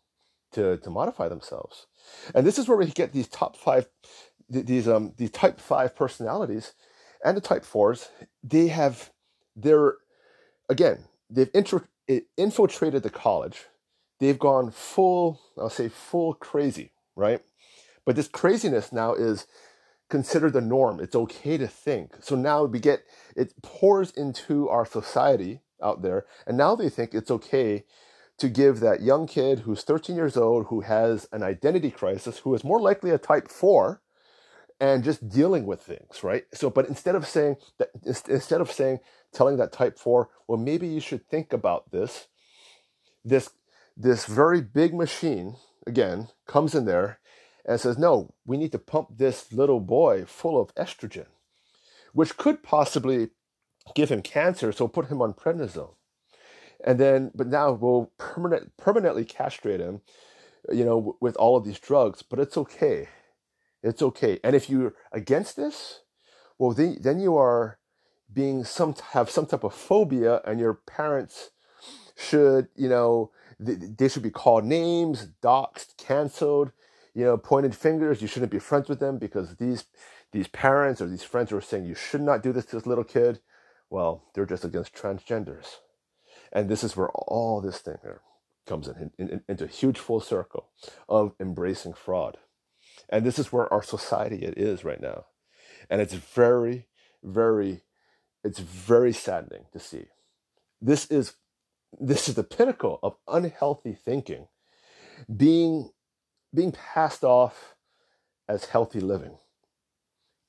[0.53, 1.87] to to modify themselves.
[2.35, 3.89] And this is where we get these top 5
[4.49, 6.75] these um these type 5 personalities
[7.25, 8.09] and the type 4s,
[8.43, 9.11] they have,
[9.57, 9.95] they're,
[10.69, 11.83] again, they've intro,
[12.37, 13.65] infiltrated the college.
[14.21, 17.41] They've gone full, I'll say full crazy, right?
[18.05, 19.47] But this craziness now is
[20.15, 21.01] considered the norm.
[21.01, 22.13] It's okay to think.
[22.21, 23.01] So now we get,
[23.35, 26.25] it pours into our society out there.
[26.47, 27.83] And now they think it's okay
[28.39, 32.55] to give that young kid who's 13 years old, who has an identity crisis, who
[32.55, 34.01] is more likely a type 4,
[34.79, 36.45] and just dealing with things, right?
[36.55, 39.01] So, but instead of saying that, instead of saying,
[39.33, 42.29] telling that type four, well, maybe you should think about this,
[43.25, 43.51] this,
[43.97, 45.57] this very big machine,
[45.89, 47.19] again, comes in there
[47.65, 51.27] and says, no, we need to pump this little boy full of estrogen,
[52.13, 53.31] which could possibly
[53.95, 55.95] give him cancer, so put him on prednisone.
[56.85, 60.03] And then, but now we'll permanent, permanently castrate him,
[60.71, 63.09] you know, with all of these drugs, but it's okay
[63.85, 64.41] it's okay.
[64.43, 66.01] And if you're against this,
[66.59, 67.79] well, then, then you are
[68.33, 71.51] being some have some type of phobia, and your parents
[72.17, 76.73] should, you know, they should be called names, doxxed, canceled,
[77.15, 78.21] you know, pointed fingers.
[78.21, 79.85] You shouldn't be friends with them because these
[80.33, 83.05] these parents or these friends are saying you should not do this to this little
[83.05, 83.41] kid.
[83.89, 85.77] Well, they're just against transgenders,
[86.53, 87.97] and this is where all this thing
[88.67, 90.69] comes in, in, in into a huge full circle
[91.09, 92.39] of embracing fraud.
[93.09, 95.27] And this is where our society it is right now.
[95.91, 96.87] And it's very,
[97.23, 97.83] very,
[98.43, 100.07] it's very saddening to see.
[100.81, 101.35] This is
[102.01, 104.49] this is the pinnacle of unhealthy thinking
[105.35, 105.91] being
[106.55, 107.75] being passed off
[108.49, 109.39] as healthy living.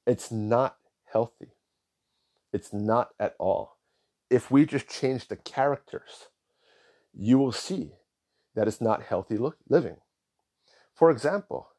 [0.05, 0.77] It's not
[1.11, 1.51] healthy.
[2.53, 3.77] It's not at all.
[4.29, 6.29] If we just change the characters,
[7.13, 7.93] you will see
[8.55, 9.37] that it's not healthy
[9.67, 9.97] living.
[10.93, 11.69] For example,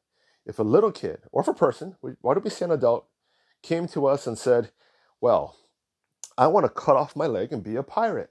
[0.45, 3.07] if a little kid or if a person, why don't we say an adult,
[3.63, 4.71] came to us and said,
[5.21, 5.57] Well,
[6.39, 8.31] I want to cut off my leg and be a pirate.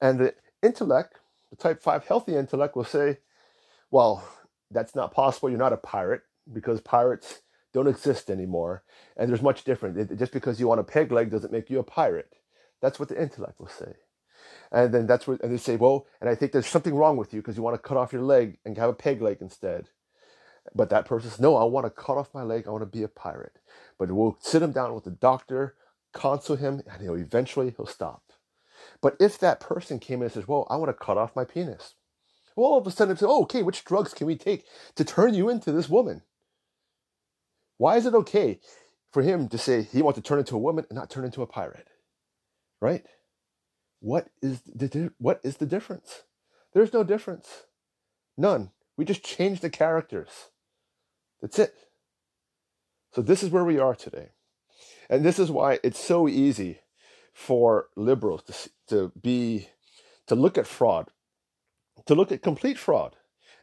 [0.00, 1.18] And the intellect,
[1.50, 3.18] the type 5 healthy intellect, will say,
[3.90, 4.24] Well,
[4.70, 5.50] that's not possible.
[5.50, 6.22] You're not a pirate
[6.52, 8.84] because pirates don't exist anymore.
[9.16, 10.18] And there's much different.
[10.18, 12.34] Just because you want a peg leg doesn't make you a pirate.
[12.80, 13.94] That's what the intellect will say.
[14.70, 17.32] And then that's what, and they say, well, and I think there's something wrong with
[17.32, 19.88] you because you want to cut off your leg and have a peg leg instead.
[20.74, 22.66] But that person says, No, I want to cut off my leg.
[22.66, 23.58] I want to be a pirate.
[23.98, 25.74] But we'll sit him down with the doctor,
[26.12, 28.22] console him, and he'll eventually he'll stop.
[29.00, 31.44] But if that person came in and says, Well, I want to cut off my
[31.44, 31.94] penis,
[32.56, 34.64] all of a sudden say, Oh, okay, which drugs can we take
[34.94, 36.22] to turn you into this woman?
[37.78, 38.60] Why is it okay
[39.12, 41.42] for him to say he wants to turn into a woman and not turn into
[41.42, 41.88] a pirate?
[42.80, 43.04] Right?
[44.00, 46.22] What is the what is the difference?
[46.72, 47.64] There's no difference.
[48.36, 48.70] None.
[48.96, 50.50] We just change the characters.
[51.40, 51.74] That's it.
[53.12, 54.30] So this is where we are today.
[55.08, 56.80] And this is why it's so easy
[57.32, 59.68] for liberals to, to be
[60.26, 61.10] to look at fraud
[62.06, 63.16] to look at complete fraud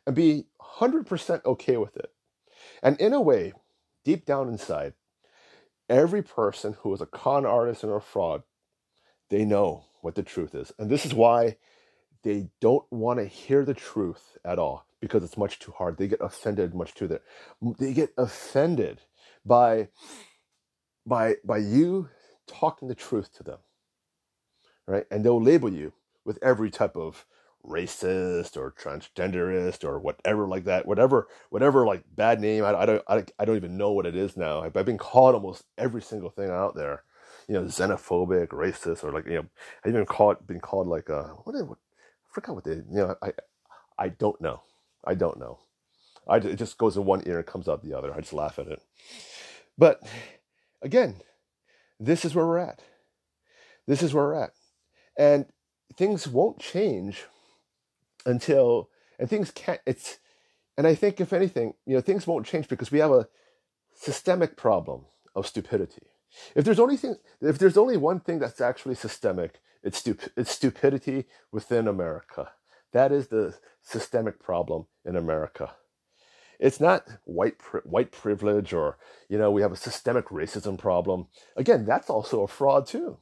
[0.05, 0.45] and be
[0.79, 2.11] 100% okay with it.
[2.81, 3.53] And in a way,
[4.03, 4.93] deep down inside,
[5.89, 8.43] every person who is a con artist and a fraud,
[9.29, 10.71] they know what the truth is.
[10.79, 11.57] And this is why
[12.23, 15.97] they don't want to hear the truth at all because it's much too hard.
[15.97, 17.21] They get offended much too there.
[17.79, 19.01] They get offended
[19.45, 19.89] by
[21.05, 22.09] by by you
[22.47, 23.59] talking the truth to them.
[24.87, 25.05] Right?
[25.09, 25.93] And they'll label you
[26.25, 27.25] with every type of
[27.65, 33.03] racist or transgenderist or whatever like that whatever whatever like bad name I, I don't
[33.07, 34.61] I, I don't even know what it is now.
[34.61, 37.03] I've, been called almost every single thing out there
[37.47, 39.45] you know xenophobic racist or like you know
[39.83, 43.15] I've even called been called like a what, what I forgot what they you know
[43.21, 43.33] I
[43.97, 44.61] I don't know.
[45.05, 45.59] I don't know.
[46.27, 48.13] I it just goes in one ear and comes out the other.
[48.13, 48.81] I just laugh at it.
[49.77, 50.01] But
[50.81, 51.15] again
[51.99, 52.81] this is where we're at.
[53.87, 54.53] This is where we're at.
[55.17, 55.45] And
[55.95, 57.25] things won't change
[58.25, 60.19] until and things can't it's
[60.77, 63.27] and i think if anything you know things won't change because we have a
[63.93, 65.05] systemic problem
[65.35, 66.07] of stupidity.
[66.55, 70.51] If there's only thing if there's only one thing that's actually systemic it's stup- it's
[70.51, 72.51] stupidity within america.
[72.93, 75.71] That is the systemic problem in america.
[76.59, 78.97] It's not white pri- white privilege or
[79.29, 81.27] you know we have a systemic racism problem.
[81.57, 83.17] Again that's also a fraud too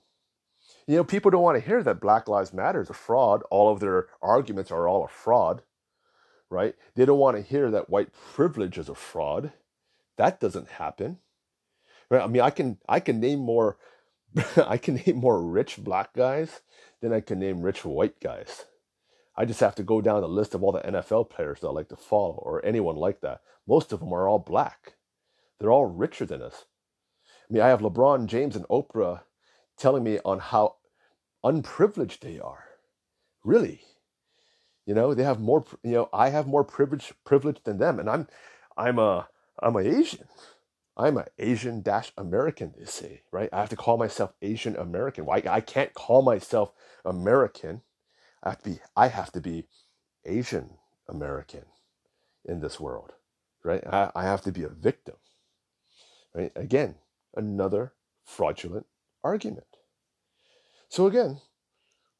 [0.89, 3.43] you know, people don't want to hear that Black Lives Matter is a fraud.
[3.51, 5.61] All of their arguments are all a fraud,
[6.49, 6.73] right?
[6.95, 9.51] They don't want to hear that white privilege is a fraud.
[10.17, 11.19] That doesn't happen.
[12.09, 12.23] Right?
[12.23, 13.77] I mean, I can I can name more
[14.57, 16.61] I can name more rich black guys
[17.01, 18.65] than I can name rich white guys.
[19.37, 21.71] I just have to go down the list of all the NFL players that I
[21.71, 23.41] like to follow or anyone like that.
[23.67, 24.95] Most of them are all black.
[25.59, 26.65] They're all richer than us.
[27.47, 29.21] I mean, I have LeBron James and Oprah
[29.77, 30.75] telling me on how
[31.43, 32.65] unprivileged they are.
[33.43, 33.81] Really.
[34.85, 38.09] You know, they have more you know, I have more privilege privilege than them and
[38.09, 38.27] I'm
[38.77, 39.27] I'm a
[39.61, 40.27] I'm a Asian.
[40.97, 43.49] I'm an Asian dash American, they say, right?
[43.53, 45.25] I have to call myself Asian American.
[45.25, 46.73] Why I can't call myself
[47.05, 47.81] American.
[48.43, 49.67] I have to be I have to be
[50.25, 50.71] Asian
[51.07, 51.65] American
[52.45, 53.13] in this world.
[53.63, 53.85] Right?
[53.87, 55.15] I, I have to be a victim.
[56.33, 56.51] Right?
[56.55, 56.95] Again,
[57.35, 57.93] another
[58.25, 58.85] fraudulent
[59.23, 59.68] argument.
[60.89, 61.39] So again,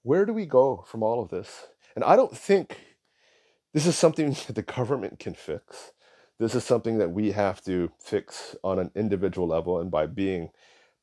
[0.04, 1.68] where do we go from all of this?
[1.96, 2.78] And I don't think
[3.74, 5.92] this is something that the government can fix.
[6.40, 10.52] This is something that we have to fix on an individual level and by being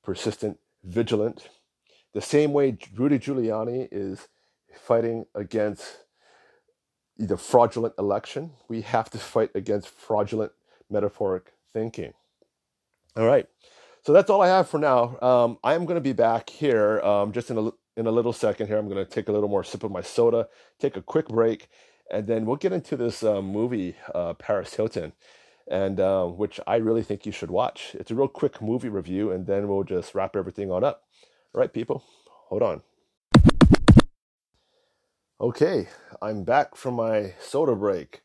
[0.03, 1.51] persistent, vigilant.
[2.15, 4.29] The same way Rudy Giuliani is
[4.73, 6.05] fighting against
[7.19, 10.53] the fraudulent election, we have to fight against fraudulent
[10.91, 12.13] metaphoric thinking.
[13.17, 13.49] All right.
[14.07, 15.19] So that's all I have for now.
[15.21, 18.33] Um, I am going to be back here um, just in a, in a little
[18.33, 18.79] second here.
[18.79, 20.47] I'm going to take a little more sip of my soda,
[20.79, 21.69] take a quick break,
[22.13, 25.13] and then we'll get into this uh, movie, uh, Paris Hilton,
[25.69, 27.97] and uh, which I really think you should watch.
[27.99, 31.03] It's a real quick movie review, and then we'll just wrap everything on up.
[31.53, 32.83] All right, people, hold on.
[35.41, 35.89] Okay,
[36.23, 38.23] I'm back from my soda break.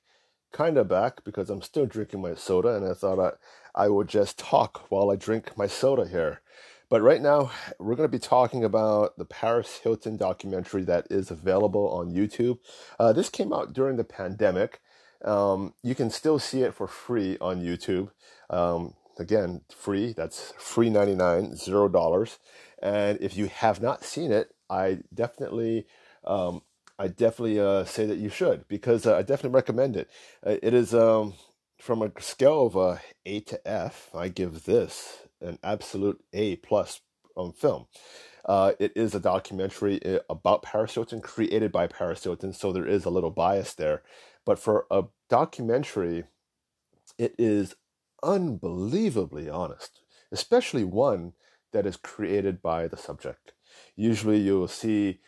[0.52, 3.32] Kind of back because I'm still drinking my soda, and I thought I
[3.74, 6.42] I would just talk while I drink my soda here.
[6.90, 11.32] But right now, we're going to be talking about the Paris Hilton documentary that is
[11.32, 12.60] available on YouTube.
[13.00, 14.82] Uh, this came out during the pandemic.
[15.24, 18.12] Um, you can still see it for free on YouTube.
[18.50, 20.12] Um, again, free.
[20.12, 22.40] That's free ninety nine, zero dollars.
[22.84, 25.86] And if you have not seen it, I definitely,
[26.26, 26.62] um,
[27.00, 30.10] I definitely uh, say that you should because uh, I definitely recommend it.
[30.46, 31.34] Uh, it is um,
[31.80, 37.02] from a scale of a A to F, I give this an absolute A plus
[37.36, 37.88] on film.
[38.46, 42.88] Uh, it is a documentary uh, about Paris Hilton, created by Paris Hilton, so there
[42.88, 44.02] is a little bias there.
[44.46, 46.26] But for a documentary,
[47.18, 47.76] it is
[48.24, 50.02] unbelievably honest,
[50.32, 51.34] especially one
[51.72, 53.54] that is created by the subject.
[53.96, 55.20] Usually, you will see,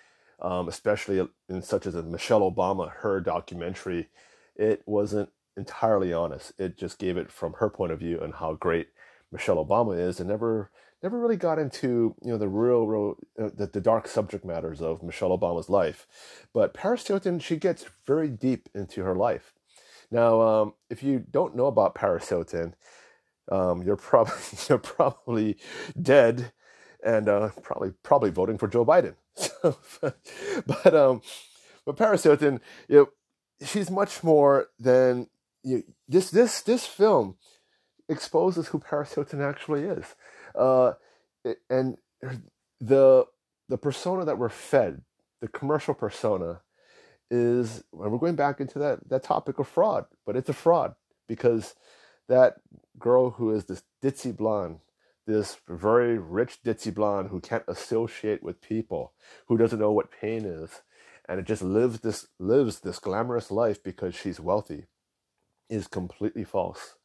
[0.44, 4.10] um, especially in such as a Michelle Obama, her documentary,
[4.56, 6.52] it wasn't entirely honest.
[6.60, 8.90] It just gave it from her point of view and how great
[9.32, 10.70] Michelle Obama is, and never
[11.02, 14.82] never really got into you know the real, real uh, the, the dark subject matters
[14.82, 16.08] of Michelle Obama's life.
[16.54, 19.54] But Paris Hilton, she gets very deep into her life.
[20.12, 22.76] Now, um, if you don't know about Paris Hilton,
[23.52, 24.34] um, you're probably
[24.70, 25.58] you're probably
[26.00, 26.52] dead,
[27.04, 29.16] and uh, probably probably voting for Joe Biden.
[29.62, 31.22] but um,
[31.86, 33.10] but Paris Hilton, you know,
[33.66, 35.28] she's much more than
[35.64, 37.36] you, this this this film
[38.10, 40.16] exposes who Paris Hilton actually is,
[40.56, 40.94] uh,
[41.70, 41.98] and
[42.80, 43.26] the
[43.70, 45.02] the persona that we're fed,
[45.42, 46.62] the commercial persona,
[47.32, 50.94] is, and we're going back into that, that topic of fraud, but it's a fraud
[51.28, 51.74] because
[52.30, 52.58] that
[53.00, 54.80] girl who is this ditzy blonde,
[55.26, 59.14] this very rich ditzy blonde who can't associate with people,
[59.48, 60.82] who doesn't know what pain is,
[61.28, 64.86] and it just lives this lives this glamorous life because she's wealthy,
[65.70, 66.96] is completely false.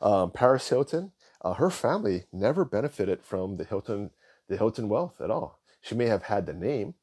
[0.00, 4.10] Um, Paris Hilton, uh, her family never benefited from the Hilton
[4.48, 5.60] the Hilton wealth at all.
[5.80, 6.94] She may have had the name,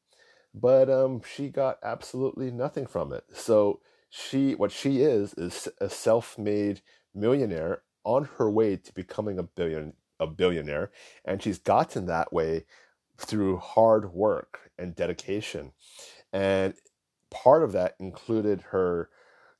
[0.54, 3.24] but um, she got absolutely nothing from it.
[3.32, 6.80] So she, what she is, is a self-made
[7.14, 10.92] millionaire on her way to becoming a billion a billionaire,
[11.24, 12.64] and she's gotten that way
[13.18, 15.72] through hard work and dedication.
[16.32, 16.74] And
[17.30, 19.08] part of that included her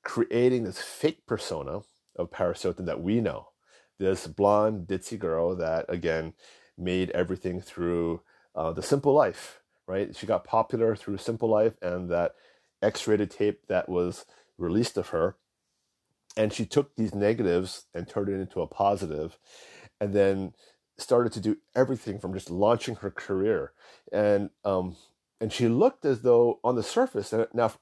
[0.02, 1.80] creating this fake persona
[2.16, 3.48] of Paris Hilton that we know.
[3.98, 6.34] This blonde, ditzy girl that, again,
[6.78, 8.22] made everything through
[8.54, 10.14] uh, the simple life, right?
[10.16, 12.34] She got popular through Simple Life and that
[12.82, 14.24] X rated tape that was
[14.56, 15.36] released of her.
[16.36, 19.36] And she took these negatives and turned it into a positive,
[20.00, 20.54] and then
[20.98, 23.72] started to do everything from just launching her career.
[24.12, 24.96] And um,
[25.40, 27.32] and she looked as though on the surface.
[27.54, 27.72] Now,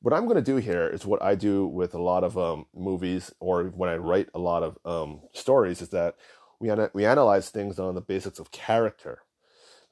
[0.00, 2.66] what I'm going to do here is what I do with a lot of um,
[2.74, 6.16] movies or when I write a lot of um, stories is that
[6.60, 9.22] we we analyze things on the basics of character.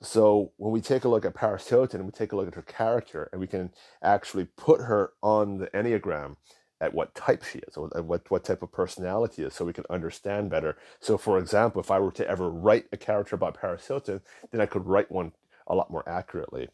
[0.02, 2.54] So when we take a look at Paris Hilton and we take a look at
[2.54, 3.72] her character and we can
[4.02, 6.36] actually put her on the Enneagram
[6.80, 9.84] at what type she is, or what, what type of personality is, so we can
[9.88, 10.76] understand better.
[11.00, 14.20] So, for example, if I were to ever write a character about Paris Hilton,
[14.50, 15.32] then I could write one
[15.66, 16.68] a lot more accurately.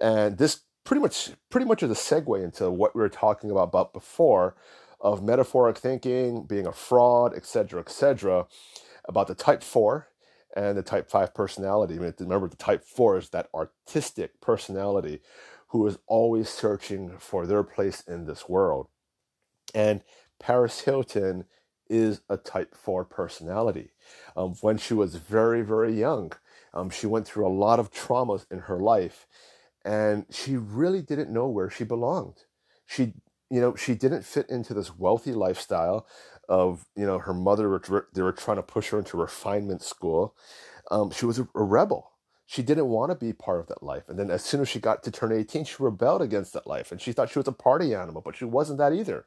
[0.00, 3.64] And this pretty much pretty much is a segue into what we were talking about,
[3.64, 4.54] about before
[5.00, 8.46] of metaphoric thinking, being a fraud, etc., etc.,
[9.06, 10.08] about the type four
[10.56, 11.96] and the type 5 personality.
[11.96, 15.20] I mean, remember, the type 4 is that artistic personality
[15.68, 18.88] who is always searching for their place in this world.
[19.76, 20.02] And
[20.40, 21.44] Paris Hilton
[21.88, 23.90] is a type 4 personality.
[24.36, 26.32] Um, when she was very, very young,
[26.74, 29.28] um, she went through a lot of traumas in her life
[29.84, 32.44] and she really didn't know where she belonged.
[32.86, 33.14] She,
[33.50, 36.08] you know, she didn't fit into this wealthy lifestyle
[36.48, 37.80] of you know her mother
[38.14, 40.34] they were trying to push her into refinement school
[40.90, 42.12] um, she was a, a rebel
[42.46, 44.78] she didn't want to be part of that life and then as soon as she
[44.78, 47.52] got to turn 18 she rebelled against that life and she thought she was a
[47.52, 49.26] party animal but she wasn't that either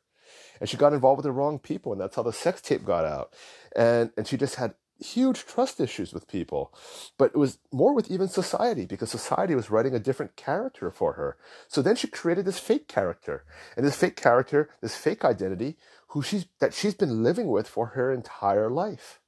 [0.60, 3.06] and she got involved with the wrong people and that's how the sex tape got
[3.06, 3.34] out
[3.76, 6.74] and and she just had huge trust issues with people,
[7.18, 11.14] but it was more with even society because society was writing a different character for
[11.14, 11.38] her.
[11.68, 15.78] So then she created this fake character, and this fake character, this fake identity,
[16.10, 19.20] who she's that she's been living with for her entire life.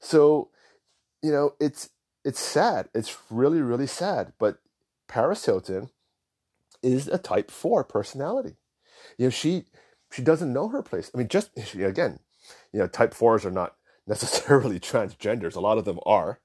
[0.00, 0.50] So,
[1.22, 1.90] you know, it's
[2.24, 2.88] it's sad.
[2.94, 4.32] It's really really sad.
[4.38, 4.58] But
[5.08, 5.90] Paris Hilton
[6.82, 8.56] is a Type Four personality.
[9.18, 9.64] You know, she
[10.14, 11.10] she doesn't know her place.
[11.14, 12.20] I mean, just again,
[12.72, 13.74] you know, Type Fours are not
[14.06, 15.56] necessarily transgenders.
[15.56, 16.40] A lot of them are.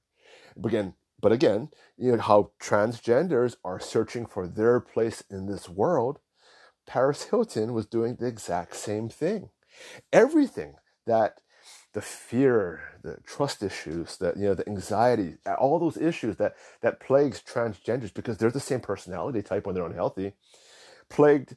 [0.56, 5.68] But again, but again, you know how transgenders are searching for their place in this
[5.68, 6.18] world.
[6.86, 9.50] Paris Hilton was doing the exact same thing.
[10.12, 10.74] Everything
[11.06, 11.40] that
[11.92, 17.00] the fear, the trust issues, that you know, the anxiety, all those issues that that
[17.00, 20.32] plagues transgenders because they're the same personality type when they're unhealthy,
[21.08, 21.56] plagued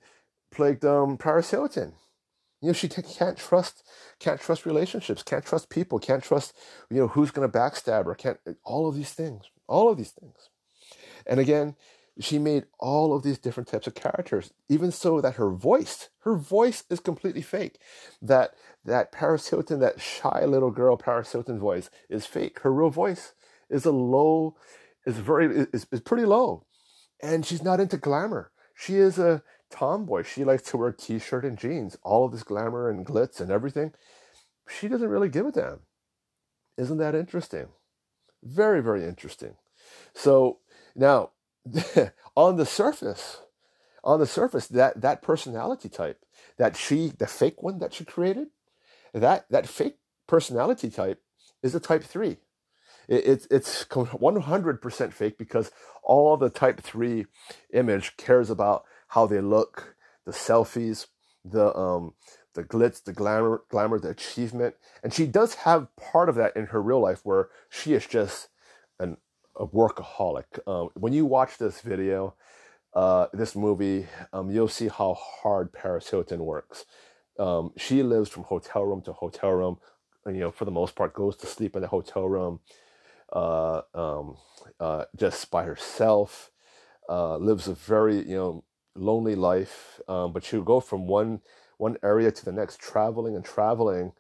[0.52, 1.94] plagued um, Paris Hilton.
[2.64, 3.84] You know, she can't trust,
[4.20, 6.54] can't trust relationships, can't trust people, can't trust,
[6.90, 10.12] you know, who's going to backstab her, can't, all of these things, all of these
[10.12, 10.50] things.
[11.28, 11.76] And again,
[12.22, 16.38] she made all of these different types of characters, even so that her voice, her
[16.38, 17.80] voice is completely fake.
[18.22, 18.54] That,
[18.86, 22.62] that Paris Hilton, that shy little girl Paris Hilton voice is fake.
[22.62, 23.34] Her real voice
[23.70, 24.56] is a low,
[25.06, 26.66] is very, is, is pretty low.
[27.22, 28.52] And she's not into glamour.
[28.74, 29.44] She is a,
[29.74, 30.24] tomboy.
[30.24, 33.94] She likes to wear t-shirt and jeans, all of this glamour and glitz and everything.
[34.70, 35.80] She doesn't really give a damn.
[36.78, 37.68] Isn't that interesting?
[38.44, 39.56] Very, very interesting.
[40.14, 40.60] So
[40.96, 41.32] now,
[42.36, 43.42] on the surface,
[44.04, 46.20] on the surface, that that personality type,
[46.58, 48.48] that she, the fake one that she created,
[49.14, 49.98] that that fake
[50.28, 51.22] personality type
[51.62, 52.38] is a type three.
[53.08, 55.72] It, it's it's 100% fake because
[56.04, 57.26] all the type three
[57.74, 58.84] image cares about
[59.14, 59.96] how they look,
[60.26, 61.08] the selfies,
[61.46, 62.14] the um,
[62.56, 66.68] the glitz, the glamour, glamour, the achievement, and she does have part of that in
[66.68, 68.50] her real life where she is just
[69.00, 69.18] an
[69.56, 70.60] a workaholic.
[70.68, 72.36] Um, when you watch this video,
[72.94, 76.86] uh, this movie, um, you'll see how hard Paris Hilton works.
[77.38, 79.78] Um, she lives from hotel room to hotel room,
[80.26, 82.62] and, you know, for the most part, goes to sleep in the hotel room,
[83.32, 84.38] uh, um,
[84.80, 86.52] uh, just by herself.
[87.10, 88.64] Uh, lives a very, you know,
[88.96, 91.42] lonely life, um, but she would go from one
[91.78, 94.14] one area to the next, traveling and traveling,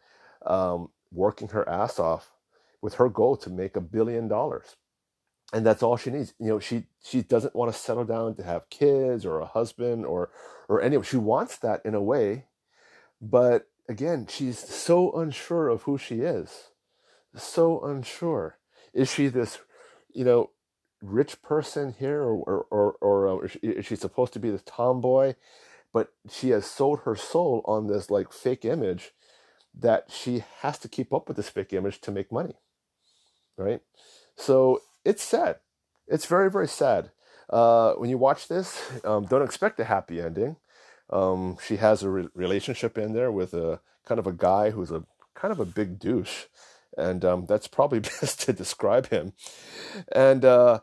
[0.45, 2.31] um, working her ass off,
[2.81, 4.75] with her goal to make a billion dollars,
[5.53, 6.33] and that's all she needs.
[6.39, 10.05] You know, she she doesn't want to settle down to have kids or a husband
[10.05, 10.31] or
[10.69, 11.01] or any.
[11.03, 12.45] She wants that in a way,
[13.21, 16.69] but again, she's so unsure of who she is,
[17.35, 18.57] so unsure.
[18.93, 19.59] Is she this,
[20.13, 20.51] you know,
[21.03, 25.35] rich person here, or or or, or uh, is she supposed to be this tomboy?
[25.91, 29.11] But she has sold her soul on this like fake image
[29.77, 32.55] that she has to keep up with this fake image to make money,
[33.57, 33.81] right?
[34.35, 35.57] So it's sad.
[36.07, 37.11] It's very very sad.
[37.49, 40.55] Uh, when you watch this, um, don't expect a happy ending.
[41.09, 44.91] Um, she has a re- relationship in there with a kind of a guy who's
[44.91, 45.03] a
[45.35, 46.45] kind of a big douche,
[46.97, 49.33] and um, that's probably best to describe him.
[50.11, 50.79] And uh,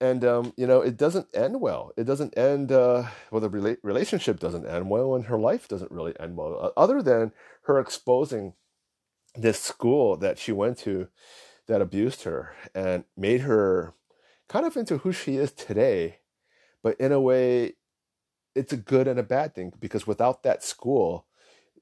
[0.00, 1.92] and um, you know, it doesn't end well.
[1.96, 3.40] It doesn't end uh, well.
[3.40, 6.72] The rela- relationship doesn't end well, and her life doesn't really end well.
[6.76, 8.54] Other than her exposing
[9.34, 11.08] this school that she went to
[11.66, 13.94] that abused her and made her
[14.48, 16.18] kind of into who she is today,
[16.82, 17.74] but in a way,
[18.54, 21.26] it's a good and a bad thing because without that school,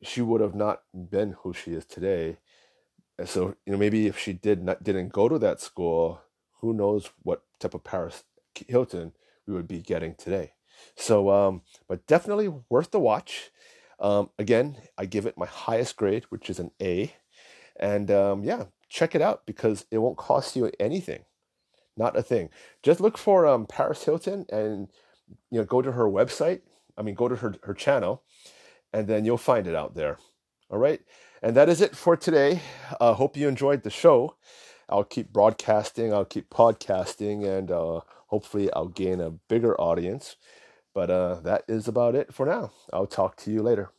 [0.02, 2.38] she would have not been who she is today.
[3.22, 6.20] And so, you know, maybe if she did not didn't go to that school,
[6.60, 8.24] who knows what type of Paris
[8.66, 9.12] Hilton
[9.46, 10.54] we would be getting today.
[10.96, 13.52] So, um, but definitely worth the watch.
[14.00, 17.14] Um, again, I give it my highest grade, which is an A.
[17.78, 21.24] And um, yeah, check it out because it won't cost you anything,
[21.96, 22.48] not a thing.
[22.82, 24.88] Just look for um, Paris Hilton and
[25.48, 26.62] you know go to her website.
[26.98, 28.24] I mean, go to her her channel
[28.92, 30.18] and then you'll find it out there.
[30.70, 31.00] All right.
[31.42, 32.60] And that is it for today.
[33.00, 34.36] I uh, hope you enjoyed the show.
[34.88, 40.36] I'll keep broadcasting, I'll keep podcasting, and uh, hopefully I'll gain a bigger audience.
[40.94, 42.70] But uh, that is about it for now.
[42.92, 43.90] I'll talk to you later.